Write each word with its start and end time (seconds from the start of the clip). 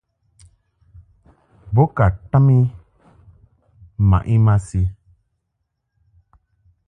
Bo 1.73 1.83
ka 1.95 2.05
tam 2.31 2.47
I 2.57 2.59
mmaʼ 4.07 4.23
I 4.35 4.35
masi. 4.45 4.81